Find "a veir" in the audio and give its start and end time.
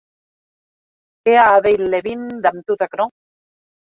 1.57-1.83